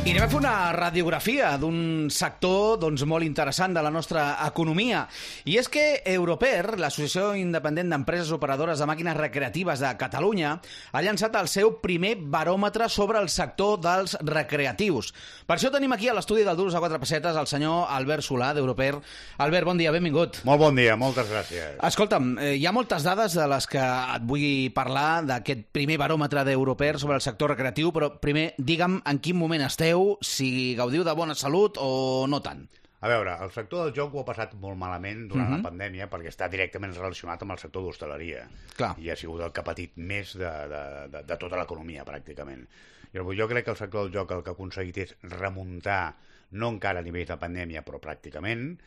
I 0.00 0.14
anem 0.14 0.22
a 0.24 0.28
fer 0.32 0.38
una 0.38 0.72
radiografia 0.72 1.50
d'un 1.60 2.06
sector 2.08 2.78
doncs, 2.80 3.02
molt 3.04 3.20
interessant 3.26 3.74
de 3.76 3.82
la 3.84 3.90
nostra 3.92 4.38
economia. 4.46 5.02
I 5.44 5.58
és 5.60 5.66
que 5.68 6.00
Europer, 6.08 6.78
l'Associació 6.80 7.34
Independent 7.36 7.92
d'Empreses 7.92 8.30
Operadores 8.32 8.80
de 8.80 8.88
Màquines 8.88 9.18
Recreatives 9.18 9.82
de 9.84 9.90
Catalunya, 10.00 10.54
ha 10.90 11.02
llançat 11.04 11.36
el 11.36 11.50
seu 11.52 11.74
primer 11.84 12.14
baròmetre 12.16 12.88
sobre 12.88 13.20
el 13.20 13.28
sector 13.28 13.76
dels 13.84 14.16
recreatius. 14.24 15.10
Per 15.44 15.58
això 15.58 15.68
tenim 15.74 15.92
aquí 15.92 16.08
a 16.08 16.16
l'estudi 16.16 16.46
del 16.48 16.56
Duros 16.56 16.74
a 16.74 16.80
quatre 16.80 16.98
pessetes 17.02 17.36
el 17.36 17.50
senyor 17.52 17.92
Albert 17.92 18.24
Solà, 18.24 18.54
d'Europer. 18.56 18.94
Albert, 19.44 19.68
bon 19.68 19.84
dia, 19.84 19.92
benvingut. 19.92 20.40
Molt 20.48 20.64
bon 20.64 20.80
dia, 20.80 20.96
moltes 20.96 21.28
gràcies. 21.28 21.76
Escolta'm, 21.90 22.32
eh, 22.38 22.54
hi 22.56 22.64
ha 22.64 22.72
moltes 22.72 23.04
dades 23.04 23.36
de 23.36 23.46
les 23.52 23.68
que 23.68 23.84
et 23.84 24.24
vull 24.24 24.72
parlar 24.72 25.26
d'aquest 25.28 25.68
primer 25.76 26.00
baròmetre 26.00 26.48
d'Europer 26.48 26.94
sobre 26.96 27.20
el 27.20 27.26
sector 27.28 27.52
recreatiu, 27.52 27.92
però 27.92 28.14
primer, 28.16 28.54
digue'm 28.56 29.02
en 29.04 29.20
quin 29.20 29.36
moment 29.36 29.68
esteu, 29.90 30.18
si 30.22 30.76
gaudiu 30.78 31.02
de 31.04 31.14
bona 31.14 31.34
salut 31.34 31.78
o 31.80 32.26
no 32.30 32.40
tant. 32.42 32.68
A 33.00 33.08
veure, 33.08 33.32
el 33.42 33.50
sector 33.50 33.86
del 33.86 33.94
joc 33.96 34.14
ho 34.14 34.20
ha 34.20 34.28
passat 34.28 34.52
molt 34.60 34.76
malament 34.78 35.26
durant 35.28 35.48
uh 35.48 35.54
-huh. 35.54 35.62
la 35.62 35.70
pandèmia 35.70 36.10
perquè 36.10 36.28
està 36.28 36.48
directament 36.48 36.92
relacionat 36.92 37.42
amb 37.42 37.52
el 37.52 37.58
sector 37.58 37.82
d'hostaleria. 37.82 38.48
I 38.98 39.10
ha 39.10 39.16
sigut 39.16 39.40
el 39.40 39.52
que 39.52 39.60
ha 39.60 39.64
patit 39.64 39.96
més 39.96 40.36
de, 40.36 40.44
de, 40.44 41.08
de, 41.08 41.22
de 41.22 41.36
tota 41.36 41.56
l'economia, 41.56 42.04
pràcticament. 42.04 42.66
Llavors, 43.12 43.38
jo 43.38 43.48
crec 43.48 43.64
que 43.64 43.70
el 43.70 43.76
sector 43.76 44.04
del 44.04 44.12
joc 44.12 44.30
el 44.30 44.42
que 44.42 44.50
ha 44.50 44.52
aconseguit 44.52 44.98
és 44.98 45.16
remuntar, 45.22 46.14
no 46.50 46.68
encara 46.68 47.00
a 47.00 47.02
nivell 47.02 47.26
de 47.26 47.36
pandèmia, 47.36 47.82
però 47.82 47.98
pràcticament, 47.98 48.78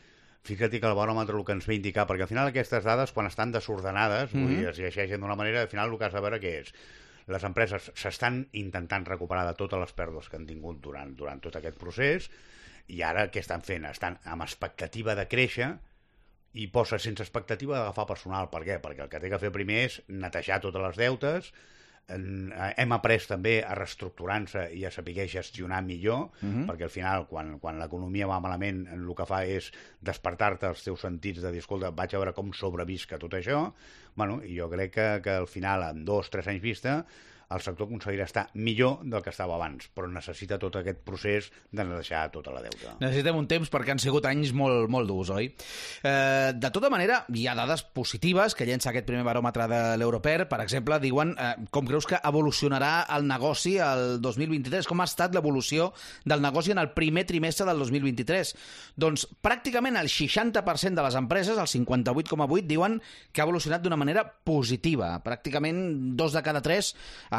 Fixa't 0.44 0.78
que 0.78 0.86
el 0.86 0.94
baròmetre 0.94 1.38
el 1.38 1.44
que 1.44 1.52
ens 1.52 1.66
ve 1.66 1.74
indicar, 1.74 2.06
perquè 2.06 2.22
al 2.22 2.28
final 2.28 2.46
aquestes 2.46 2.84
dades, 2.84 3.12
quan 3.12 3.26
estan 3.26 3.50
desordenades, 3.50 4.30
uh 4.30 4.36
-huh. 4.36 4.42
vull 4.42 4.56
dir, 4.56 4.68
es 4.68 4.78
llegeixen 4.78 5.20
d'una 5.20 5.34
manera, 5.34 5.62
al 5.62 5.68
final 5.68 5.90
el 5.90 5.98
que 5.98 6.04
has 6.04 6.12
de 6.12 6.20
veure 6.20 6.38
què 6.38 6.60
és 6.60 6.74
les 7.32 7.44
empreses 7.48 7.90
s'estan 7.96 8.42
intentant 8.60 9.06
recuperar 9.08 9.46
de 9.48 9.56
totes 9.56 9.80
les 9.80 9.94
pèrdues 9.96 10.28
que 10.28 10.36
han 10.40 10.48
tingut 10.48 10.80
durant, 10.84 11.14
durant 11.16 11.40
tot 11.44 11.56
aquest 11.56 11.78
procés 11.80 12.28
i 12.92 13.00
ara 13.02 13.28
què 13.32 13.40
estan 13.40 13.64
fent? 13.64 13.86
Estan 13.88 14.18
amb 14.28 14.44
expectativa 14.44 15.14
de 15.16 15.24
créixer 15.30 15.70
i 16.54 16.66
posa 16.70 17.00
sense 17.02 17.24
expectativa 17.24 17.78
d'agafar 17.78 18.06
personal. 18.10 18.50
Per 18.52 18.62
què? 18.66 18.76
Perquè 18.82 19.06
el 19.06 19.12
que 19.12 19.22
té 19.22 19.30
que 19.32 19.40
fer 19.42 19.52
primer 19.54 19.80
és 19.86 20.00
netejar 20.08 20.60
totes 20.62 20.84
les 20.84 21.00
deutes, 21.00 21.50
hem 22.08 22.92
après 22.92 23.24
també 23.28 23.54
a 23.64 23.74
reestructurar-se 23.78 24.66
i 24.76 24.84
a 24.84 24.90
saber 24.92 25.26
gestionar 25.28 25.82
millor, 25.82 26.30
uh 26.42 26.48
-huh. 26.48 26.66
perquè 26.68 26.82
al 26.84 26.90
final, 26.90 27.26
quan, 27.26 27.58
quan 27.58 27.78
l'economia 27.78 28.26
va 28.26 28.40
malament, 28.40 28.86
el 28.92 29.14
que 29.14 29.26
fa 29.26 29.44
és 29.44 29.72
despertar-te 30.00 30.66
els 30.66 30.84
teus 30.84 31.00
sentits 31.00 31.40
de 31.40 31.50
dir, 31.50 31.58
escolta, 31.58 31.90
vaig 31.90 32.14
a 32.14 32.18
veure 32.18 32.32
com 32.34 32.52
sobrevisca 32.52 33.18
tot 33.18 33.32
això, 33.32 33.72
bueno, 34.14 34.42
jo 34.44 34.68
crec 34.68 34.92
que, 34.92 35.20
que 35.22 35.30
al 35.30 35.46
final, 35.46 35.82
en 35.82 36.04
dos, 36.04 36.30
tres 36.30 36.46
anys 36.46 36.62
vista, 36.62 37.06
el 37.50 37.62
sector 37.64 37.88
aconseguirà 37.88 38.26
estar 38.26 38.46
millor 38.54 39.02
del 39.04 39.22
que 39.22 39.32
estava 39.32 39.56
abans, 39.58 39.88
però 39.94 40.08
necessita 40.10 40.58
tot 40.60 40.78
aquest 40.80 41.02
procés 41.06 41.50
de 41.70 41.84
deixar 41.84 42.26
tota 42.34 42.54
la 42.54 42.62
deuta. 42.64 42.96
Necessitem 43.02 43.36
un 43.38 43.48
temps 43.50 43.70
perquè 43.72 43.94
han 43.94 44.02
sigut 44.02 44.26
anys 44.28 44.54
molt, 44.56 44.88
molt 44.92 45.08
durs, 45.10 45.30
oi? 45.34 45.50
Eh, 46.02 46.52
de 46.56 46.70
tota 46.74 46.90
manera, 46.92 47.22
hi 47.34 47.46
ha 47.48 47.56
dades 47.58 47.84
positives 47.96 48.56
que 48.56 48.66
llença 48.68 48.90
aquest 48.90 49.06
primer 49.08 49.24
baròmetre 49.26 49.68
de 49.70 49.80
l'Europer. 50.00 50.48
Per 50.50 50.60
exemple, 50.64 50.98
diuen 51.02 51.34
eh, 51.36 51.52
com 51.74 51.86
creus 51.88 52.08
que 52.10 52.20
evolucionarà 52.24 53.06
el 53.16 53.28
negoci 53.28 53.76
el 53.82 54.20
2023? 54.24 54.88
Com 54.88 55.02
ha 55.02 55.08
estat 55.08 55.36
l'evolució 55.36 55.92
del 56.24 56.42
negoci 56.44 56.74
en 56.74 56.82
el 56.82 56.92
primer 56.96 57.26
trimestre 57.28 57.68
del 57.68 57.82
2023? 57.84 58.54
Doncs 59.00 59.26
pràcticament 59.44 59.98
el 60.00 60.10
60% 60.12 60.94
de 60.94 61.06
les 61.06 61.18
empreses, 61.18 61.58
el 61.58 61.70
58,8, 61.70 62.64
diuen 62.68 63.00
que 63.32 63.42
ha 63.42 63.48
evolucionat 63.48 63.84
d'una 63.84 63.98
manera 64.00 64.24
positiva. 64.44 65.14
Pràcticament 65.24 66.16
dos 66.18 66.34
de 66.34 66.42
cada 66.44 66.62
tres 66.64 66.94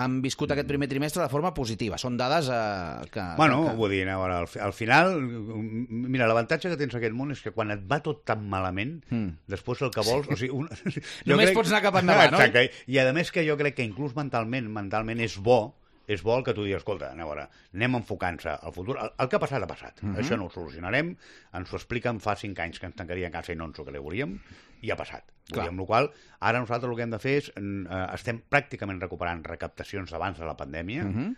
han 0.06 0.20
viscut 0.24 0.54
aquest 0.54 0.68
primer 0.70 0.88
trimestre 0.92 1.24
de 1.24 1.30
forma 1.32 1.52
positiva. 1.58 2.00
Són 2.02 2.18
dades 2.20 2.50
eh, 2.54 3.06
que... 3.14 3.26
Bueno, 3.40 3.62
que... 3.68 3.76
vull 3.80 3.96
dir, 3.96 4.04
a 4.08 4.18
veure, 4.22 4.42
al, 4.44 4.50
al 4.68 4.76
final, 4.78 5.16
mira, 5.20 6.30
l'avantatge 6.30 6.72
que 6.72 6.80
tens 6.80 6.96
en 6.96 7.02
aquest 7.02 7.18
món 7.18 7.34
és 7.36 7.42
que 7.44 7.54
quan 7.56 7.74
et 7.76 7.86
va 7.90 8.02
tot 8.06 8.24
tan 8.28 8.44
malament, 8.52 9.00
mm. 9.10 9.48
després 9.52 9.82
el 9.86 9.94
que 9.96 10.06
vols... 10.06 10.30
O 10.30 10.38
sigui, 10.40 10.54
un... 10.56 10.70
Només 11.32 11.52
crec... 11.52 11.58
pots 11.58 11.74
anar 11.74 11.82
cap 11.88 12.00
endavant, 12.02 12.38
Exacte, 12.38 12.68
no? 12.70 12.94
I 12.94 13.02
a 13.02 13.16
més 13.16 13.34
que 13.34 13.46
jo 13.48 13.58
crec 13.60 13.80
que 13.80 13.88
inclús 13.88 14.16
mentalment, 14.18 14.70
mentalment 14.80 15.26
és 15.26 15.40
bo 15.42 15.64
és 16.06 16.22
bo 16.22 16.36
el 16.38 16.44
que 16.46 16.54
tu 16.54 16.62
diguis, 16.62 16.78
escolta, 16.84 17.08
a 17.10 17.28
veure, 17.28 17.48
anem 17.74 17.98
enfocant-se 17.98 18.52
al 18.54 18.74
futur. 18.76 18.98
El, 19.02 19.10
el 19.24 19.30
que 19.30 19.40
ha 19.40 19.42
passat 19.42 19.64
ha 19.66 19.70
passat. 19.70 20.04
Uh 20.04 20.10
-huh. 20.10 20.20
Això 20.22 20.38
no 20.38 20.46
ho 20.46 20.54
solucionarem. 20.54 21.16
Ens 21.54 21.74
ho 21.74 21.78
expliquen 21.78 22.20
fa 22.20 22.36
cinc 22.36 22.60
anys 22.60 22.80
que 22.80 22.86
ens 22.86 22.96
tancaria 22.96 23.28
a 23.28 23.32
casa 23.32 23.54
i 23.54 23.56
no 23.56 23.66
ens 23.66 23.80
ho 23.80 23.86
creuríem 23.86 24.40
i 24.82 24.92
ha 24.92 24.96
passat. 24.96 25.35
Clar. 25.52 25.68
Amb 25.70 25.84
la 25.84 25.86
qual 25.86 26.12
ara 26.40 26.60
nosaltres 26.60 26.90
el 26.90 26.98
que 26.98 27.06
hem 27.06 27.12
de 27.14 27.22
fer 27.22 27.36
és, 27.44 27.52
eh, 27.56 28.06
estem 28.16 28.42
pràcticament 28.50 29.02
recuperant 29.02 29.44
recaptacions 29.46 30.10
d'abans 30.12 30.40
de 30.42 30.48
la 30.48 30.58
pandèmia, 30.58 31.06
uh 31.06 31.16
-huh 31.16 31.34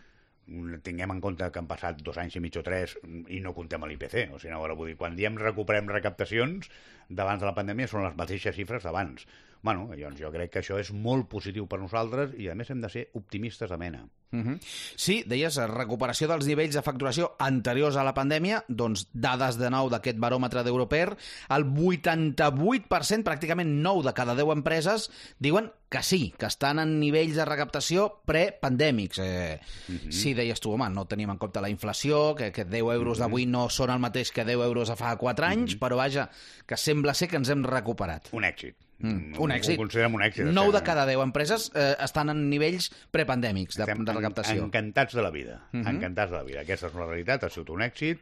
tinguem 0.84 1.12
en 1.12 1.22
compte 1.22 1.50
que 1.52 1.60
han 1.60 1.68
passat 1.68 2.00
dos 2.04 2.18
anys 2.22 2.38
i 2.38 2.42
mig 2.44 2.56
o 2.60 2.64
tres 2.64 2.96
i 3.28 3.40
no 3.44 3.54
comptem 3.56 3.84
l'IPC. 3.84 4.30
O 4.32 4.40
sigui, 4.40 4.54
no, 4.54 4.76
vull 4.80 4.94
dir, 4.94 4.96
quan 5.00 5.18
diem 5.18 5.38
recuperem 5.42 5.90
recaptacions 5.92 6.70
d'abans 7.10 7.44
de 7.44 7.50
la 7.50 7.56
pandèmia 7.58 7.90
són 7.92 8.06
les 8.06 8.16
mateixes 8.16 8.56
xifres 8.56 8.88
d'abans. 8.88 9.28
Bueno, 9.62 9.90
llavors 9.94 10.20
jo 10.22 10.32
crec 10.32 10.54
que 10.54 10.62
això 10.62 10.78
és 10.80 10.94
molt 10.94 11.28
positiu 11.32 11.68
per 11.68 11.82
nosaltres 11.82 12.36
i 12.40 12.48
a 12.48 12.56
més 12.56 12.72
hem 12.72 12.82
de 12.84 12.92
ser 12.94 13.08
optimistes 13.20 13.70
de 13.70 13.80
mena. 13.82 14.06
Uh 14.32 14.40
-huh. 14.40 14.60
Sí, 14.96 15.24
deies, 15.26 15.56
recuperació 15.72 16.28
dels 16.28 16.46
nivells 16.46 16.76
de 16.76 16.82
facturació 16.82 17.36
anteriors 17.40 17.96
a 17.96 18.04
la 18.04 18.14
pandèmia, 18.14 18.64
doncs 18.68 19.08
dades 19.14 19.58
de 19.58 19.70
nou 19.70 19.90
d'aquest 19.90 20.18
baròmetre 20.18 20.64
d'Europer, 20.64 21.16
el 21.50 21.64
88%, 21.66 23.24
pràcticament 23.24 23.82
9 23.82 24.04
de 24.04 24.14
cada 24.14 24.36
10 24.36 24.52
empreses, 24.52 25.10
diuen 25.40 25.72
que 25.90 26.04
sí, 26.04 26.34
que 26.38 26.46
estan 26.46 26.80
en 26.80 27.00
nivells 27.00 27.36
de 27.36 27.46
recaptació 27.46 28.22
prepandèmics. 28.26 29.20
Eh, 29.20 29.60
uh 29.88 29.94
-huh. 29.94 30.12
Sí, 30.12 30.34
deies 30.34 30.60
tu, 30.60 30.72
home, 30.72 30.90
no 30.90 31.06
tenim 31.06 31.30
en 31.30 31.38
compte 31.38 31.62
la 31.62 31.70
inflació, 31.70 32.36
que, 32.36 32.52
que 32.52 32.66
10 32.66 32.94
euros 32.94 33.18
uh 33.18 33.24
-huh. 33.24 33.28
d'avui 33.28 33.46
no 33.46 33.70
són 33.70 33.90
el 33.92 34.00
mateix 34.00 34.32
que 34.32 34.44
10 34.44 34.60
euros 34.60 34.90
a 34.90 34.96
fa 34.96 35.16
4 35.16 35.46
anys, 35.46 35.74
uh 35.74 35.80
-huh. 35.80 35.88
però 35.88 35.96
vaja, 35.96 36.30
que 36.66 36.76
sembla 36.76 37.14
ser 37.14 37.30
que 37.30 37.38
ens 37.38 37.50
hem 37.50 37.64
recuperat. 37.64 38.28
Un 38.32 38.44
èxit. 38.44 38.76
Mm, 39.00 39.38
un 39.38 39.52
èxit. 39.54 39.78
Ho 39.78 39.84
considerem 39.84 40.16
un 40.18 40.24
èxit. 40.26 40.48
9 40.50 40.72
de 40.74 40.82
cada 40.82 41.06
10 41.06 41.22
empreses 41.22 41.72
eh, 41.76 41.96
estan 42.02 42.32
en 42.34 42.50
nivells 42.50 42.90
prepandèmics 43.14 43.78
de, 43.78 43.86
de 43.86 44.17
recaptació. 44.18 44.64
encantats 44.64 45.16
de 45.16 45.22
la 45.22 45.32
vida. 45.32 45.62
Uh 45.72 45.80
-huh. 45.80 45.90
Encantats 45.96 46.32
de 46.32 46.38
la 46.38 46.44
vida. 46.44 46.62
Aquesta 46.62 46.88
és 46.88 46.94
una 46.94 47.06
realitat, 47.06 47.44
ha 47.44 47.50
sigut 47.50 47.70
un 47.70 47.82
èxit. 47.82 48.20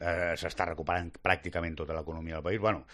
Eh, 0.00 0.32
s'està 0.34 0.64
recuperant 0.64 1.10
pràcticament 1.22 1.74
tota 1.76 1.92
l'economia 1.92 2.34
del 2.34 2.42
país. 2.42 2.58
Bueno, 2.58 2.86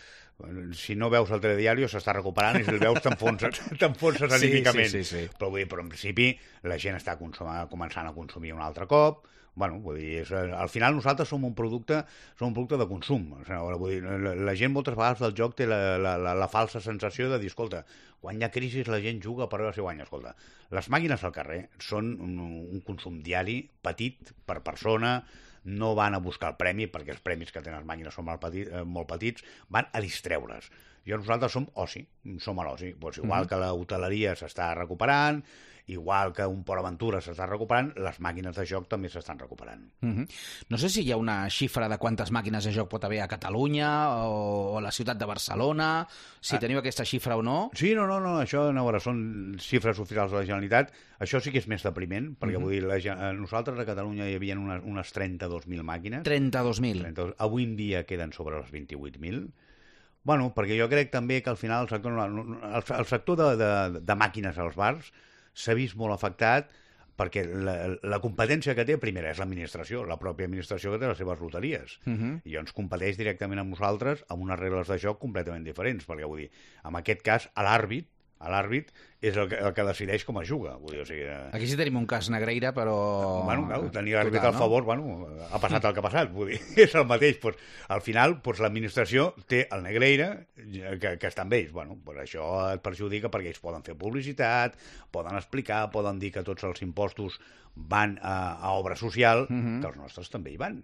si 0.76 0.94
no 1.00 1.08
veus 1.08 1.30
el 1.32 1.40
telediari 1.40 1.86
s'està 1.88 2.12
recuperant 2.16 2.58
i 2.60 2.64
si 2.66 2.74
el 2.74 2.82
veus 2.82 3.00
t'enfonses 3.04 4.34
anímicament. 4.38 4.90
Sí, 4.90 5.00
sí, 5.00 5.04
sí, 5.04 5.22
sí. 5.24 5.36
Però, 5.38 5.48
vull 5.48 5.62
dir, 5.62 5.70
però 5.70 5.84
en 5.84 5.88
principi 5.92 6.34
la 6.68 6.76
gent 6.82 6.98
està 6.98 7.16
començant 7.16 8.04
a 8.04 8.14
consumir 8.16 8.52
un 8.52 8.62
altre 8.64 8.88
cop, 8.90 9.24
bueno, 9.56 9.78
vull 9.80 9.96
dir, 9.96 10.18
és, 10.20 10.30
al 10.36 10.68
final 10.68 10.94
nosaltres 10.98 11.30
som 11.32 11.44
un 11.48 11.54
producte, 11.56 12.02
som 12.36 12.50
un 12.50 12.54
producte 12.54 12.76
de 12.76 12.86
consum. 12.90 13.24
O 13.38 13.40
sigui, 13.48 13.78
vull 13.80 13.94
dir, 13.94 14.02
la, 14.04 14.34
la 14.50 14.54
gent 14.60 14.74
moltes 14.74 14.94
vegades 14.98 15.22
del 15.24 15.32
joc 15.38 15.56
té 15.56 15.66
la, 15.66 15.96
la, 15.96 16.12
la, 16.20 16.34
la 16.36 16.48
falsa 16.52 16.82
sensació 16.84 17.30
de 17.32 17.40
dir, 17.40 17.48
escolta, 17.48 17.80
quan 18.20 18.36
hi 18.36 18.44
ha 18.44 18.52
crisi 18.52 18.84
la 18.84 19.00
gent 19.00 19.22
juga 19.24 19.48
per 19.48 19.62
veure 19.62 19.72
si 19.72 19.80
guanya. 19.80 20.04
Escolta, 20.04 20.34
les 20.76 20.90
màquines 20.92 21.24
al 21.24 21.32
carrer 21.32 21.62
són 21.80 22.12
un, 22.20 22.36
un 22.68 22.84
consum 22.84 23.22
diari, 23.24 23.62
petit, 23.80 24.34
per 24.44 24.60
persona, 24.66 25.16
no 25.66 25.94
van 25.98 26.14
a 26.14 26.22
buscar 26.22 26.54
el 26.54 26.58
premi, 26.60 26.86
perquè 26.90 27.12
els 27.14 27.22
premis 27.24 27.52
que 27.52 27.60
tenen 27.60 27.82
les 27.82 27.88
màquines 27.88 28.14
són 28.14 28.28
molt, 28.30 28.40
petit, 28.42 28.70
eh, 28.70 28.84
molt 28.86 29.10
petits, 29.10 29.44
van 29.68 29.90
a 29.92 30.02
distreure's. 30.04 30.70
I 31.06 31.14
nosaltres 31.14 31.54
som 31.54 31.68
oci, 31.78 32.02
som 32.42 32.58
a 32.58 32.64
l'oci. 32.66 32.94
Pues 32.98 33.18
igual 33.18 33.44
mm 33.44 33.46
-hmm. 33.46 33.48
que 33.48 33.56
la 33.56 33.72
hoteleria 33.72 34.34
s'està 34.34 34.74
recuperant, 34.74 35.44
igual 35.86 36.32
que 36.32 36.44
un 36.46 36.64
Port 36.64 36.80
Aventura 36.80 37.20
s'està 37.22 37.46
recuperant, 37.46 37.92
les 38.02 38.18
màquines 38.22 38.56
de 38.56 38.64
joc 38.66 38.88
també 38.90 39.08
s'estan 39.08 39.38
recuperant. 39.38 39.82
Mm 40.00 40.12
-hmm. 40.14 40.26
No 40.68 40.78
sé 40.78 40.88
si 40.88 41.02
hi 41.02 41.12
ha 41.12 41.16
una 41.16 41.48
xifra 41.48 41.88
de 41.88 41.98
quantes 41.98 42.32
màquines 42.32 42.64
de 42.64 42.72
joc 42.72 42.88
pot 42.88 43.04
haver 43.04 43.20
a 43.20 43.28
Catalunya 43.28 44.08
o, 44.26 44.72
o 44.72 44.78
a 44.78 44.80
la 44.80 44.90
ciutat 44.90 45.16
de 45.16 45.26
Barcelona, 45.26 46.06
si 46.40 46.56
ah. 46.56 46.58
teniu 46.58 46.78
aquesta 46.78 47.04
xifra 47.04 47.36
o 47.36 47.42
no. 47.42 47.70
Sí, 47.74 47.94
no, 47.94 48.06
no, 48.06 48.18
no 48.20 48.40
això 48.40 48.72
no, 48.72 48.84
veure, 48.84 49.00
són 49.00 49.56
xifres 49.58 49.98
oficials 49.98 50.32
de 50.32 50.38
la 50.38 50.44
Generalitat. 50.44 50.92
Això 51.20 51.40
sí 51.40 51.52
que 51.52 51.58
és 51.58 51.68
més 51.68 51.82
depriment, 51.82 52.36
perquè 52.36 52.58
mm 52.58 52.62
-hmm. 52.62 52.90
vull 52.90 53.00
dir, 53.00 53.16
la, 53.16 53.32
nosaltres 53.32 53.78
a 53.78 53.84
Catalunya 53.84 54.28
hi 54.28 54.34
havia 54.34 54.58
unes, 54.58 54.82
unes 54.84 55.14
32.000 55.14 55.82
màquines. 55.82 56.24
32.000. 56.24 57.00
32, 57.00 57.34
avui 57.38 57.62
en 57.62 57.76
dia 57.76 58.04
queden 58.04 58.32
sobre 58.32 58.58
les 58.58 58.72
28.000. 58.72 59.52
Bueno, 60.26 60.50
perquè 60.56 60.74
jo 60.78 60.88
crec 60.90 61.12
també 61.12 61.38
que 61.42 61.52
al 61.52 61.60
final 61.60 61.84
el 61.86 61.92
sector, 61.92 62.16
el, 62.18 62.82
el 62.98 63.06
sector 63.06 63.38
de, 63.38 63.52
de, 63.60 63.70
de 64.02 64.18
màquines 64.18 64.58
als 64.58 64.74
bars 64.78 65.12
s'ha 65.56 65.76
vist 65.78 65.94
molt 65.98 66.16
afectat 66.16 66.72
perquè 67.16 67.46
la, 67.48 67.76
la 68.04 68.18
competència 68.20 68.74
que 68.76 68.84
té, 68.84 68.98
primera, 69.00 69.30
és 69.32 69.38
l'administració, 69.40 70.02
la 70.04 70.18
pròpia 70.20 70.48
administració 70.50 70.92
que 70.92 71.00
té 71.00 71.08
les 71.08 71.20
seves 71.22 71.40
loteries. 71.40 71.96
Uh 72.04 72.12
-huh. 72.12 72.32
I 72.44 72.52
llavors 72.52 72.74
competeix 72.76 73.16
directament 73.16 73.62
amb 73.62 73.72
nosaltres 73.72 74.24
amb 74.28 74.42
unes 74.42 74.58
regles 74.58 74.88
de 74.88 74.98
joc 74.98 75.18
completament 75.18 75.64
diferents, 75.64 76.06
perquè 76.06 76.26
vull 76.26 76.44
dir, 76.44 76.50
en 76.84 76.96
aquest 76.96 77.22
cas, 77.22 77.48
l'àrbit 77.56 78.10
a 78.38 78.50
l'àrbit 78.52 78.90
és 79.24 79.34
el 79.40 79.46
que, 79.48 79.56
el 79.56 79.72
que 79.74 79.84
decideix 79.88 80.24
com 80.28 80.36
es 80.42 80.48
juga. 80.48 80.74
Vull 80.78 80.92
dir, 80.92 81.00
o 81.02 81.06
sigui, 81.08 81.22
eh, 81.24 81.48
Aquí 81.56 81.66
sí 81.66 81.76
tenim 81.78 81.96
un 81.96 82.06
cas 82.06 82.28
negreira, 82.30 82.72
però... 82.76 82.94
Bueno, 83.46 83.64
clar, 83.66 83.78
tenir 83.94 84.12
l'àrbit 84.18 84.44
al 84.44 84.54
favor, 84.54 84.84
bueno, 84.84 85.26
ha 85.50 85.58
passat 85.62 85.84
el 85.88 85.94
que 85.96 86.02
ha 86.02 86.04
passat, 86.04 86.30
vull 86.34 86.50
dir, 86.52 86.60
és 86.84 86.94
el 86.94 87.06
mateix. 87.08 87.38
Pues, 87.42 87.56
al 87.88 88.02
final, 88.04 88.36
pues, 88.44 88.60
l'administració 88.60 89.30
té 89.48 89.62
el 89.72 89.82
Negreira, 89.86 90.28
que, 90.54 91.16
que 91.18 91.30
està 91.30 91.46
amb 91.46 91.56
ells. 91.56 91.72
Bueno, 91.72 91.96
pues, 92.04 92.20
això 92.26 92.44
et 92.74 92.84
perjudica 92.84 93.30
perquè 93.32 93.54
ells 93.54 93.62
poden 93.64 93.82
fer 93.86 93.96
publicitat, 93.98 94.76
poden 95.10 95.40
explicar, 95.40 95.86
poden 95.90 96.20
dir 96.20 96.30
que 96.36 96.44
tots 96.46 96.68
els 96.68 96.82
impostos 96.84 97.40
van 97.74 98.18
a, 98.22 98.36
a 98.60 98.76
obra 98.76 98.96
social, 98.96 99.46
Mhm. 99.48 99.80
que 99.80 99.88
els 99.88 99.96
nostres 99.96 100.30
també 100.30 100.52
hi 100.52 100.60
van. 100.60 100.82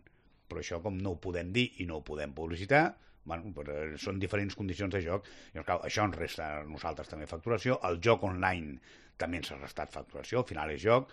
Però 0.49 0.61
això, 0.61 0.81
com 0.83 0.97
no 1.01 1.15
ho 1.15 1.21
podem 1.21 1.53
dir 1.53 1.69
i 1.81 1.87
no 1.89 2.01
ho 2.01 2.05
podem 2.05 2.33
publicitar, 2.37 2.97
bueno, 3.25 3.53
però 3.55 3.77
són 4.01 4.19
diferents 4.23 4.57
condicions 4.59 4.93
de 4.95 5.03
joc. 5.05 5.29
I, 5.53 5.61
clar, 5.63 5.79
això 5.87 6.07
ens 6.09 6.19
resta 6.19 6.49
a 6.59 6.65
nosaltres 6.69 7.11
també 7.11 7.29
facturació. 7.31 7.79
El 7.89 8.01
joc 8.05 8.25
online 8.29 8.79
també 9.21 9.43
ens 9.43 9.53
ha 9.53 9.61
restat 9.61 9.93
facturació, 9.95 10.43
al 10.43 10.49
final 10.49 10.73
és 10.75 10.83
joc. 10.83 11.13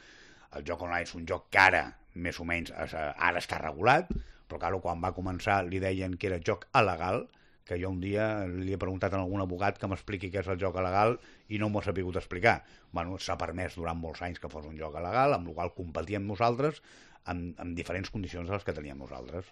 El 0.58 0.66
joc 0.66 0.82
online 0.88 1.06
és 1.06 1.16
un 1.18 1.28
joc 1.30 1.50
que 1.54 1.62
ara, 1.62 1.84
més 2.16 2.40
o 2.42 2.46
menys, 2.48 2.72
ara 2.74 3.38
està 3.38 3.60
regulat, 3.62 4.10
però 4.50 4.58
clar, 4.62 4.80
quan 4.82 5.04
va 5.04 5.14
començar 5.14 5.62
li 5.68 5.82
deien 5.82 6.16
que 6.18 6.32
era 6.32 6.40
joc 6.42 6.66
alegal, 6.74 7.28
que 7.70 7.78
jo 7.78 7.92
un 7.94 8.00
dia 8.02 8.48
li 8.50 8.74
he 8.74 8.80
preguntat 8.82 9.14
a 9.14 9.20
algun 9.22 9.44
abogat 9.44 9.78
que 9.78 9.86
m'expliqui 9.86 10.32
què 10.34 10.42
és 10.42 10.48
el 10.50 10.58
joc 10.58 10.80
alegal 10.82 11.20
i 11.54 11.60
no 11.62 11.70
m'ho 11.70 11.84
ha 11.84 11.86
sabut 11.86 12.18
explicar. 12.18 12.64
Bueno, 12.90 13.20
s'ha 13.22 13.38
permès 13.38 13.78
durant 13.78 14.00
molts 14.02 14.24
anys 14.26 14.42
que 14.42 14.50
fos 14.50 14.66
un 14.66 14.80
joc 14.80 14.98
alegal, 14.98 15.36
amb 15.38 15.52
el 15.52 15.54
qual 15.54 15.70
competíem 15.78 16.26
nosaltres 16.26 16.82
amb, 17.30 17.54
amb 17.62 17.78
diferents 17.78 18.10
condicions 18.14 18.50
de 18.50 18.56
les 18.56 18.66
que 18.66 18.76
teníem 18.76 19.00
nosaltres. 19.00 19.48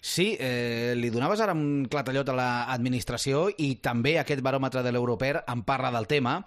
Sí, 0.00 0.34
eh, 0.38 0.94
li 0.98 1.10
donaves 1.14 1.42
ara 1.44 1.56
un 1.56 1.86
clatallot 1.90 2.30
a 2.30 2.36
l'administració 2.38 3.46
i 3.58 3.74
també 3.84 4.18
aquest 4.20 4.44
baròmetre 4.44 4.84
de 4.84 4.92
l'Europer 4.94 5.34
en 5.42 5.64
parla 5.66 5.92
del 5.94 6.08
tema. 6.10 6.38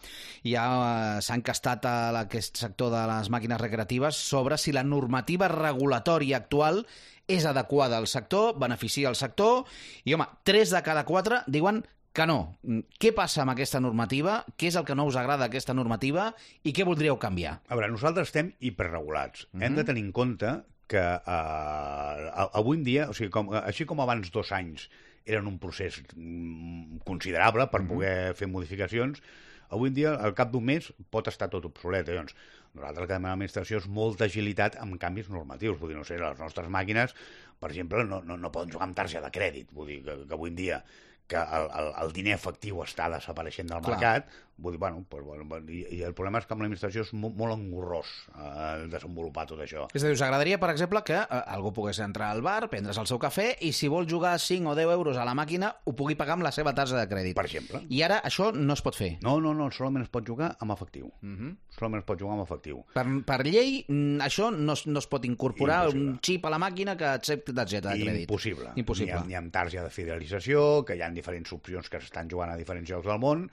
Ja 0.45 0.68
eh, 0.69 1.19
s'ha 1.25 1.38
encastat 1.39 1.89
a 1.89 1.97
aquest 2.24 2.57
sector 2.62 2.94
de 2.94 3.03
les 3.09 3.29
màquines 3.33 3.62
recreatives 3.62 4.18
sobre 4.18 4.57
si 4.62 4.75
la 4.75 4.85
normativa 4.88 5.50
regulatòria 5.51 6.41
actual 6.44 6.85
és 7.27 7.44
adequada 7.45 7.97
al 8.00 8.07
sector, 8.07 8.56
beneficia 8.57 9.09
el 9.09 9.18
sector, 9.19 9.65
i 10.07 10.15
home, 10.15 10.25
3 10.47 10.71
de 10.77 10.81
cada 10.83 11.03
4 11.06 11.44
diuen 11.51 11.83
que 12.17 12.25
no. 12.25 12.57
Mm, 12.65 12.97
Què 12.97 13.13
passa 13.15 13.43
amb 13.43 13.53
aquesta 13.53 13.81
normativa? 13.83 14.39
Què 14.57 14.71
és 14.71 14.77
el 14.79 14.85
que 14.87 14.95
no 14.97 15.05
us 15.09 15.17
agrada 15.19 15.45
d'aquesta 15.45 15.75
normativa? 15.77 16.31
I 16.65 16.73
què 16.73 16.85
voldríeu 16.87 17.19
canviar? 17.21 17.59
A 17.69 17.77
veure, 17.77 17.91
nosaltres 17.93 18.31
estem 18.31 18.53
hiperregulats. 18.59 19.45
Mm 19.45 19.59
-hmm. 19.59 19.65
Hem 19.65 19.75
de 19.75 19.83
tenir 19.83 20.03
en 20.05 20.11
compte 20.11 20.53
que 20.87 21.03
eh, 21.03 22.47
avui 22.53 22.77
en 22.77 22.83
dia, 22.83 23.09
o 23.09 23.13
sigui, 23.13 23.29
com, 23.29 23.53
així 23.53 23.85
com 23.85 23.99
abans 23.99 24.31
dos 24.31 24.51
anys 24.51 24.89
eren 25.25 25.47
un 25.47 25.59
procés 25.59 26.01
mm, 26.15 27.03
considerable 27.05 27.67
per 27.67 27.81
mm 27.81 27.85
-hmm. 27.85 27.93
poder 27.93 28.35
fer 28.35 28.47
modificacions, 28.47 29.21
avui 29.69 29.89
en 29.89 29.93
dia, 29.93 30.15
al 30.15 30.33
cap 30.33 30.51
d'un 30.51 30.63
mes, 30.63 30.93
pot 31.09 31.27
estar 31.27 31.49
tot 31.49 31.65
obsolet. 31.65 32.07
Llavors, 32.07 32.35
nosaltres 32.73 33.01
el 33.03 33.07
que 33.07 33.13
demanem 33.13 33.25
a 33.25 33.35
l'administració 33.35 33.77
és 33.77 33.87
molta 33.87 34.25
agilitat 34.25 34.77
amb 34.77 34.97
canvis 34.97 35.29
normatius. 35.29 35.77
Vull 35.79 35.89
dir, 35.89 35.97
no 35.97 36.03
sé, 36.03 36.17
les 36.17 36.39
nostres 36.39 36.69
màquines, 36.69 37.13
per 37.59 37.69
exemple, 37.69 38.05
no, 38.05 38.21
no, 38.21 38.37
no 38.37 38.51
poden 38.51 38.71
jugar 38.71 38.87
amb 38.87 38.95
targeta 38.95 39.25
de 39.25 39.31
crèdit. 39.31 39.71
Vull 39.71 39.87
dir, 39.87 40.03
que, 40.03 40.27
que 40.27 40.33
avui 40.33 40.49
en 40.49 40.55
dia 40.55 40.83
que 41.27 41.35
el, 41.38 41.69
el, 41.79 41.94
el 42.03 42.13
diner 42.13 42.33
efectiu 42.38 42.81
està 42.83 43.09
desapareixent 43.12 43.68
del 43.69 43.81
Clar. 43.81 43.97
mercat, 43.97 44.29
vull 44.57 44.74
dir, 44.74 44.79
bueno, 44.79 45.03
pues, 45.09 45.24
bueno 45.24 45.59
i, 45.69 45.83
i 45.97 46.01
el 46.01 46.13
problema 46.18 46.39
és 46.39 46.45
que 46.47 46.53
amb 46.56 46.63
l'administració 46.63 47.01
és 47.03 47.12
molt, 47.13 47.35
molt 47.38 47.53
engorrós 47.53 48.07
eh, 48.33 48.88
desenvolupar 48.89 49.45
tot 49.45 49.59
això. 49.62 49.85
És 49.94 50.01
a 50.03 50.07
dir, 50.07 50.15
us 50.15 50.21
agradaria, 50.25 50.57
per 50.57 50.69
exemple, 50.71 51.03
que 51.06 51.18
eh, 51.19 51.41
algú 51.53 51.74
pogués 51.75 52.00
entrar 52.00 52.31
al 52.31 52.41
bar, 52.41 52.69
prendre's 52.71 52.97
el 52.97 53.06
seu 53.09 53.19
cafè 53.19 53.57
i 53.68 53.74
si 53.75 53.88
vol 53.91 54.07
jugar 54.09 54.39
5 54.39 54.71
o 54.71 54.75
10 54.75 54.94
euros 54.95 55.18
a 55.18 55.25
la 55.27 55.35
màquina 55.38 55.74
ho 55.85 55.94
pugui 55.94 56.15
pagar 56.15 56.38
amb 56.39 56.44
la 56.47 56.51
seva 56.56 56.74
tasa 56.74 56.97
de 56.97 57.06
crèdit. 57.12 57.35
Per 57.38 57.45
exemple. 57.45 57.83
I 57.89 58.01
ara 58.07 58.21
això 58.25 58.50
no 58.56 58.73
es 58.73 58.81
pot 58.81 58.95
fer. 58.97 59.18
No, 59.21 59.35
no, 59.44 59.53
no, 59.53 59.69
solament 59.71 60.07
es 60.07 60.09
pot 60.09 60.25
jugar 60.25 60.56
amb 60.59 60.71
efectiu. 60.73 61.12
Uh 61.21 61.35
-huh. 61.38 61.56
Solament 61.77 62.01
es 62.01 62.07
pot 62.07 62.19
jugar 62.19 62.33
amb 62.39 62.44
efectiu. 62.47 62.83
per, 62.94 63.06
per 63.25 63.45
llei, 63.45 63.85
mm, 63.88 64.18
això 64.21 64.50
no, 64.56 64.73
es- 64.73 64.88
no 64.88 65.00
es 65.00 65.07
pot 65.07 65.23
incorporar 65.25 65.83
Impossible. 65.85 66.09
un 66.09 66.19
xip 66.21 66.45
a 66.45 66.50
la 66.50 66.57
màquina 66.57 66.95
que 66.97 67.06
accepti 67.06 67.53
targeta 67.53 67.89
de 67.94 68.00
crèdit. 68.03 68.21
Impossible. 68.21 68.69
Impossible. 68.75 69.12
Ni 69.13 69.18
amb, 69.19 69.27
ni 69.27 69.35
amb 69.35 69.51
targeta 69.51 69.83
de 69.83 69.89
fidelització, 69.91 70.83
que 70.85 70.95
hi 70.95 71.01
ha 71.01 71.07
diferents 71.17 71.51
opcions 71.57 71.89
que 71.89 72.01
s'estan 72.01 72.29
jugant 72.31 72.53
a 72.53 72.59
diferents 72.59 72.89
llocs 72.93 73.09
del 73.09 73.19
món, 73.21 73.47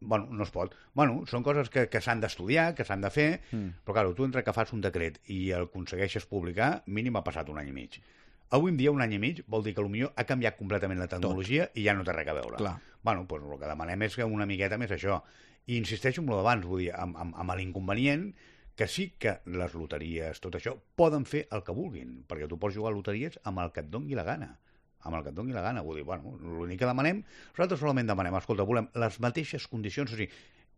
bueno, 0.00 0.28
no 0.30 0.42
es 0.42 0.50
pot. 0.50 0.74
Bueno, 0.94 1.24
són 1.30 1.44
coses 1.46 1.68
que, 1.70 1.86
que 1.92 2.00
s'han 2.02 2.22
d'estudiar, 2.22 2.72
que 2.76 2.86
s'han 2.88 3.04
de 3.04 3.10
fer, 3.12 3.28
mm. 3.52 3.82
però, 3.84 4.00
clar, 4.00 4.14
tu 4.16 4.26
entre 4.26 4.42
que 4.44 4.54
fas 4.56 4.72
un 4.76 4.80
decret 4.84 5.20
i 5.28 5.50
el 5.56 5.68
aconsegueixes 5.68 6.26
publicar, 6.30 6.80
mínim 6.86 7.20
ha 7.20 7.24
passat 7.26 7.52
un 7.52 7.60
any 7.60 7.70
i 7.70 7.76
mig. 7.76 8.00
Avui 8.56 8.72
en 8.72 8.78
dia, 8.80 8.90
un 8.90 9.04
any 9.04 9.14
i 9.14 9.20
mig, 9.22 9.44
vol 9.46 9.62
dir 9.62 9.76
que 9.76 9.84
potser 9.84 10.08
ha 10.10 10.26
canviat 10.26 10.56
completament 10.58 10.98
la 10.98 11.10
tecnologia 11.10 11.68
Tot. 11.68 11.76
i 11.78 11.84
ja 11.86 11.94
no 11.94 12.06
té 12.06 12.16
res 12.16 12.32
a 12.32 12.34
veure. 12.34 12.56
Clar. 12.58 12.78
Bueno, 13.06 13.26
doncs 13.28 13.46
el 13.46 13.60
que 13.60 13.68
demanem 13.70 14.08
és 14.08 14.16
que 14.18 14.26
una 14.26 14.48
miqueta 14.48 14.80
més 14.80 14.90
això. 14.96 15.20
I 15.70 15.76
insisteixo 15.78 16.24
en 16.24 16.32
el 16.32 16.40
d'abans, 16.40 16.66
vull 16.66 16.82
dir, 16.82 16.90
amb, 16.96 17.14
amb, 17.20 17.36
amb 17.36 17.54
l'inconvenient 17.60 18.32
que 18.74 18.88
sí 18.88 19.10
que 19.20 19.36
les 19.44 19.76
loteries, 19.76 20.40
tot 20.40 20.56
això, 20.56 20.72
poden 20.96 21.28
fer 21.28 21.44
el 21.52 21.62
que 21.62 21.76
vulguin, 21.76 22.24
perquè 22.26 22.48
tu 22.48 22.58
pots 22.58 22.74
jugar 22.74 22.90
a 22.90 22.96
loteries 22.96 23.36
amb 23.44 23.60
el 23.60 23.70
que 23.74 23.84
et 23.84 23.90
dongui 23.92 24.16
la 24.18 24.24
gana 24.24 24.54
amb 25.06 25.16
el 25.16 25.24
que 25.24 25.32
et 25.32 25.36
dongui 25.36 25.56
la 25.56 25.64
gana. 25.64 25.82
Vull 25.86 26.00
dir, 26.00 26.06
bueno, 26.08 26.34
l'únic 26.42 26.80
que 26.82 26.88
demanem, 26.88 27.22
nosaltres 27.54 27.80
solament 27.82 28.10
demanem, 28.10 28.36
escolta, 28.40 28.66
volem 28.68 28.90
les 29.00 29.20
mateixes 29.24 29.66
condicions, 29.70 30.12
o 30.12 30.18
sigui, 30.18 30.28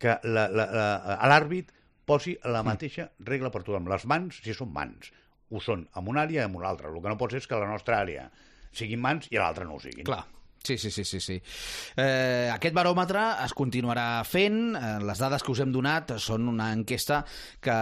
que 0.02 0.18
l'àrbit 0.26 1.72
posi 2.08 2.36
la 2.50 2.64
mateixa 2.66 3.08
regla 3.28 3.52
per 3.54 3.62
tothom. 3.62 3.88
Les 3.90 4.06
mans, 4.10 4.40
si 4.44 4.54
són 4.56 4.72
mans, 4.74 5.12
ho 5.52 5.60
són 5.62 5.86
en 5.98 6.08
una 6.10 6.24
àrea 6.26 6.42
i 6.42 6.48
en 6.48 6.56
una 6.58 6.70
altra. 6.70 6.90
El 6.90 7.02
que 7.02 7.12
no 7.12 7.18
pot 7.20 7.34
ser 7.34 7.42
és 7.42 7.48
que 7.50 7.58
la 7.58 7.70
nostra 7.70 8.00
àrea 8.02 8.28
siguin 8.72 9.02
mans 9.04 9.28
i 9.30 9.38
a 9.38 9.44
l'altra 9.44 9.68
no 9.68 9.76
ho 9.76 9.82
siguin. 9.82 10.06
Clar. 10.08 10.24
Sí, 10.62 10.78
sí, 10.78 10.90
sí, 10.90 11.04
sí. 11.04 11.20
sí. 11.20 11.36
Eh, 11.96 12.48
aquest 12.52 12.74
baròmetre 12.74 13.22
es 13.44 13.54
continuarà 13.56 14.22
fent. 14.26 14.76
Eh, 14.76 14.92
les 15.02 15.18
dades 15.18 15.42
que 15.42 15.50
us 15.52 15.62
hem 15.64 15.72
donat 15.74 16.14
són 16.22 16.46
una 16.50 16.70
enquesta 16.74 17.22
que 17.62 17.76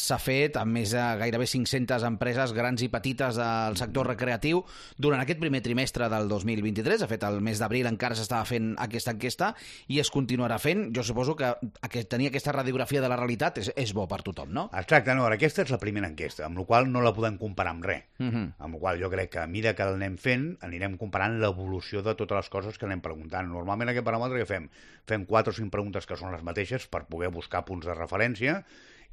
s'ha 0.00 0.18
fet 0.22 0.58
amb 0.58 0.74
més 0.74 0.94
de 0.94 1.04
gairebé 1.20 1.46
500 1.50 2.06
empreses 2.08 2.54
grans 2.56 2.82
i 2.82 2.90
petites 2.90 3.38
del 3.38 3.78
sector 3.78 4.10
recreatiu 4.10 4.64
durant 4.98 5.22
aquest 5.22 5.40
primer 5.42 5.62
trimestre 5.62 6.08
del 6.10 6.28
2023. 6.30 7.04
De 7.04 7.10
fet, 7.10 7.26
el 7.28 7.40
mes 7.44 7.62
d'abril 7.62 7.90
encara 7.90 8.18
s'estava 8.18 8.46
fent 8.48 8.74
aquesta 8.82 9.14
enquesta 9.14 9.52
i 9.92 10.00
es 10.02 10.10
continuarà 10.10 10.58
fent. 10.62 10.88
Jo 10.96 11.06
suposo 11.06 11.36
que 11.38 11.52
aquest, 11.86 12.10
tenir 12.10 12.32
aquesta 12.32 12.54
radiografia 12.56 13.02
de 13.04 13.10
la 13.10 13.20
realitat 13.20 13.62
és, 13.62 13.70
és 13.76 13.94
bo 13.94 14.08
per 14.10 14.22
tothom, 14.26 14.50
no? 14.54 14.68
Exacte, 14.74 15.14
no, 15.14 15.28
aquesta 15.30 15.62
és 15.62 15.72
la 15.74 15.80
primera 15.82 16.10
enquesta, 16.10 16.48
amb 16.48 16.58
la 16.62 16.66
qual 16.68 16.90
no 16.90 17.02
la 17.04 17.14
podem 17.14 17.38
comparar 17.38 17.74
amb 17.76 17.84
res. 17.84 18.04
Uh 18.18 18.26
-huh. 18.26 18.46
Amb 18.58 18.74
la 18.74 18.80
qual 18.80 19.00
jo 19.00 19.10
crec 19.10 19.30
que 19.30 19.38
a 19.38 19.46
mesura 19.46 19.74
que 19.74 19.84
l'anem 19.84 20.16
fent, 20.16 20.56
anirem 20.60 20.96
comparant 20.96 21.38
l'evolució 21.40 22.02
de 22.02 22.14
totes 22.24 22.44
les 22.44 22.50
coses 22.52 22.80
que 22.80 22.88
anem 22.88 23.02
preguntant. 23.04 23.46
Normalment 23.52 23.92
aquest 23.92 24.06
paràmetre 24.06 24.40
que 24.42 24.48
fem? 24.48 24.66
Fem 25.06 25.28
4 25.30 25.52
o 25.52 25.58
5 25.60 25.72
preguntes 25.72 26.08
que 26.08 26.18
són 26.20 26.34
les 26.34 26.42
mateixes 26.42 26.88
per 26.90 27.04
poder 27.10 27.30
buscar 27.34 27.64
punts 27.68 27.86
de 27.86 27.94
referència 27.94 28.58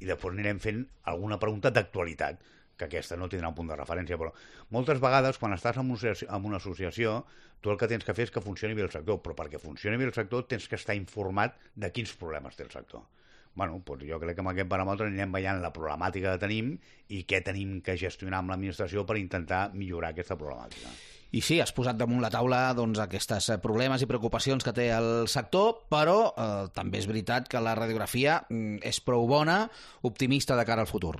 i 0.00 0.08
després 0.08 0.34
anirem 0.34 0.58
fent 0.62 0.82
alguna 1.12 1.38
pregunta 1.38 1.70
d'actualitat 1.70 2.42
que 2.76 2.88
aquesta 2.88 3.16
no 3.20 3.28
tindrà 3.30 3.52
un 3.52 3.54
punt 3.54 3.70
de 3.70 3.78
referència, 3.78 4.18
però 4.18 4.32
moltes 4.74 5.00
vegades 5.02 5.38
quan 5.38 5.54
estàs 5.54 5.78
en 5.78 5.92
associació- 5.92 6.28
en 6.28 6.44
una 6.48 6.58
associació 6.58 7.24
tu 7.60 7.70
el 7.70 7.78
que 7.78 7.86
tens 7.86 8.04
que 8.04 8.14
fer 8.14 8.24
és 8.26 8.32
que 8.34 8.42
funcioni 8.42 8.74
bé 8.74 8.82
el 8.82 8.90
sector, 8.90 9.20
però 9.22 9.36
perquè 9.38 9.60
funcioni 9.62 9.96
bé 9.96 10.08
el 10.10 10.14
sector 10.14 10.48
tens 10.50 10.66
que 10.68 10.74
estar 10.80 10.96
informat 10.98 11.54
de 11.76 11.92
quins 11.92 12.14
problemes 12.18 12.56
té 12.56 12.64
el 12.64 12.74
sector. 12.74 13.06
Bueno, 13.54 13.82
doncs 13.84 14.08
jo 14.08 14.18
crec 14.18 14.34
que 14.34 14.40
amb 14.40 14.50
aquest 14.54 14.68
paràmetre 14.68 15.06
anirem 15.06 15.32
veient 15.32 15.62
la 15.62 15.72
problemàtica 15.72 16.34
que 16.34 16.44
tenim 16.46 16.78
i 17.08 17.24
què 17.28 17.42
tenim 17.44 17.80
que 17.84 17.98
gestionar 18.00 18.40
amb 18.40 18.50
l'administració 18.50 19.06
per 19.06 19.20
intentar 19.20 19.68
millorar 19.74 20.10
aquesta 20.10 20.40
problemàtica. 20.40 20.88
I 21.32 21.40
sí, 21.40 21.56
has 21.64 21.72
posat 21.72 21.96
damunt 21.96 22.20
la 22.20 22.28
taula 22.32 22.60
doncs, 22.76 23.00
aquests 23.00 23.52
eh, 23.54 23.58
problemes 23.62 24.02
i 24.04 24.08
preocupacions 24.08 24.64
que 24.64 24.74
té 24.76 24.90
el 24.92 25.28
sector, 25.32 25.86
però 25.92 26.16
eh, 26.28 26.48
també 26.76 27.00
és 27.00 27.08
veritat 27.08 27.48
que 27.48 27.62
la 27.64 27.72
radiografia 27.78 28.42
mm, 28.50 28.82
és 28.84 29.00
prou 29.00 29.24
bona, 29.30 29.62
optimista 30.04 30.58
de 30.58 30.66
cara 30.68 30.84
al 30.84 30.90
futur. 30.90 31.16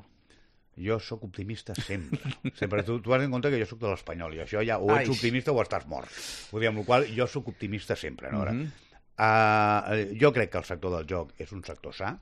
Jo 0.77 0.99
sóc 1.01 1.25
optimista 1.25 1.75
sempre. 1.77 2.21
sempre. 2.61 2.85
Tu, 2.85 2.99
tu 3.05 3.13
has 3.13 3.25
en 3.25 3.33
compte 3.33 3.51
que 3.53 3.61
jo 3.61 3.69
sóc 3.69 3.81
de 3.81 3.89
l'Espanyol 3.93 4.37
i 4.37 4.45
això 4.45 4.61
ja 4.65 4.79
o 4.81 4.93
ets 4.93 5.09
Ai. 5.09 5.17
optimista 5.17 5.53
o 5.53 5.61
estàs 5.65 5.89
mort. 5.89 6.13
Vull 6.53 6.65
dir, 6.65 6.73
amb 6.73 6.83
la 6.83 6.87
qual 6.89 7.09
jo 7.17 7.29
sóc 7.29 7.49
optimista 7.53 7.97
sempre. 7.97 8.33
No? 8.33 8.45
Mhm. 8.45 8.71
uh, 9.17 10.17
jo 10.21 10.33
crec 10.33 10.53
que 10.53 10.61
el 10.61 10.69
sector 10.69 10.97
del 10.99 11.09
joc 11.09 11.33
és 11.41 11.53
un 11.53 11.65
sector 11.65 11.97
sa, 11.97 12.17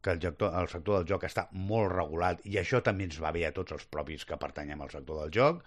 que 0.00 0.12
el, 0.12 0.20
sector, 0.20 0.52
el 0.56 0.68
sector 0.68 1.00
del 1.00 1.08
joc 1.08 1.24
està 1.28 1.48
molt 1.52 1.92
regulat 1.92 2.40
i 2.48 2.56
això 2.60 2.80
també 2.84 3.04
ens 3.08 3.20
va 3.20 3.32
bé 3.36 3.44
a 3.48 3.52
tots 3.52 3.76
els 3.76 3.84
propis 3.84 4.24
que 4.24 4.40
pertanyem 4.40 4.80
al 4.80 4.92
sector 4.92 5.24
del 5.24 5.32
joc 5.36 5.64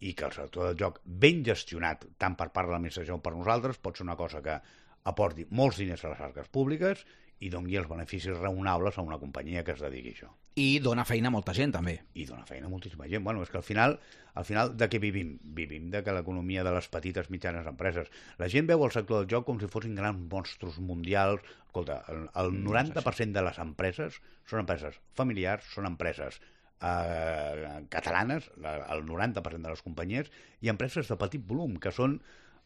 i 0.00 0.14
que 0.14 0.26
el 0.28 0.32
sector 0.36 0.70
del 0.70 0.80
joc 0.80 1.00
ben 1.04 1.44
gestionat 1.46 2.06
tant 2.18 2.36
per 2.38 2.50
part 2.50 2.68
de 2.68 2.74
l'administració 2.74 3.16
com 3.16 3.26
per 3.26 3.34
nosaltres 3.36 3.78
pot 3.78 3.96
ser 3.96 4.06
una 4.06 4.18
cosa 4.20 4.42
que 4.42 4.58
aporti 5.04 5.46
molts 5.50 5.78
diners 5.80 6.04
a 6.04 6.14
les 6.14 6.24
arques 6.24 6.48
públiques 6.48 7.04
i 7.44 7.50
doni 7.52 7.76
els 7.76 7.88
beneficis 7.90 8.38
raonables 8.38 8.96
a 8.98 9.04
una 9.04 9.18
companyia 9.20 9.64
que 9.64 9.74
es 9.74 9.82
dediqui 9.82 10.12
a 10.12 10.16
això 10.16 10.30
I 10.54 10.78
dona 10.78 11.02
feina 11.04 11.28
a 11.28 11.34
molta 11.34 11.52
gent, 11.56 11.72
també. 11.74 11.96
i 12.14 12.24
dona 12.28 12.44
feina 12.46 12.68
a 12.68 12.70
moltíssima 12.70 13.08
gent. 13.10 13.24
Bueno, 13.26 13.42
és 13.42 13.50
que 13.50 13.58
al 13.58 13.66
final, 13.66 13.96
al 14.38 14.44
final 14.46 14.70
de 14.78 14.86
què 14.86 15.00
vivim? 15.02 15.32
Vivim 15.42 15.88
de 15.90 16.04
que 16.06 16.14
l'economia 16.14 16.62
de 16.62 16.70
les 16.76 16.86
petites 16.88 17.28
mitjanes 17.34 17.66
empreses. 17.66 18.06
La 18.38 18.46
gent 18.48 18.70
veu 18.70 18.84
el 18.86 18.94
sector 18.94 19.18
del 19.18 19.30
joc 19.32 19.48
com 19.48 19.58
si 19.58 19.66
fossin 19.66 19.98
grans 19.98 20.22
monstres 20.30 20.78
mundials. 20.78 21.42
Escolta, 21.66 22.04
el, 22.08 22.28
el 22.38 22.54
90% 22.62 23.34
de 23.34 23.42
les 23.48 23.58
empreses 23.66 24.20
són 24.46 24.62
empreses 24.62 25.00
familiars, 25.18 25.66
són 25.74 25.90
empreses 25.90 26.38
eh, 26.84 27.84
catalanes, 27.90 28.50
la, 28.60 28.76
el 28.94 29.04
90% 29.08 29.62
de 29.62 29.74
les 29.74 29.84
companyies, 29.84 30.32
i 30.60 30.72
empreses 30.72 31.08
de 31.10 31.20
petit 31.20 31.44
volum, 31.48 31.78
que 31.80 31.92
són 31.94 32.18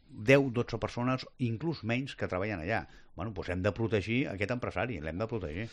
10-12 0.09 0.79
persones, 0.81 1.27
inclús 1.39 1.85
menys, 1.85 2.17
que 2.17 2.29
treballen 2.31 2.65
allà. 2.65 2.87
Bueno, 3.19 3.33
doncs 3.35 3.51
hem 3.51 3.63
de 3.65 3.73
protegir 3.75 4.19
aquest 4.31 4.53
empresari, 4.55 5.01
l'hem 5.03 5.19
de 5.19 5.27
protegir. 5.27 5.65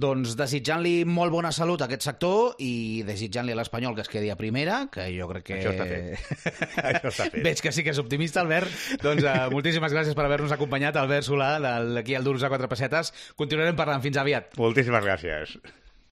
Doncs 0.00 0.32
desitjant-li 0.38 1.04
molt 1.04 1.34
bona 1.34 1.52
salut 1.52 1.84
a 1.84 1.88
aquest 1.90 2.06
sector 2.08 2.56
i 2.64 3.04
desitjant-li 3.06 3.52
a 3.52 3.58
l'Espanyol 3.60 3.94
que 3.98 4.06
es 4.06 4.10
quedi 4.12 4.32
a 4.32 4.38
primera, 4.40 4.80
que 4.92 5.04
jo 5.12 5.28
crec 5.28 5.46
que... 5.50 5.60
Això 5.60 5.74
està 5.76 5.86
fet. 5.92 6.52
Això 6.90 7.12
està 7.12 7.28
fet. 7.28 7.40
Veig 7.44 7.62
que 7.62 7.74
sí 7.76 7.84
que 7.84 7.92
és 7.92 8.00
optimista, 8.02 8.40
Albert. 8.40 8.72
doncs 9.04 9.26
uh, 9.28 9.48
moltíssimes 9.52 9.92
gràcies 9.92 10.16
per 10.16 10.24
haver-nos 10.24 10.56
acompanyat, 10.56 10.96
Albert 10.96 11.28
Solà, 11.28 11.56
d'aquí 11.60 12.16
al 12.16 12.24
Duros 12.24 12.48
a 12.48 12.52
quatre 12.52 12.72
pessetes. 12.72 13.12
Continuarem 13.36 13.76
parlant. 13.76 14.00
Fins 14.06 14.16
aviat. 14.22 14.56
Moltíssimes 14.56 15.04
gràcies. 15.04 15.60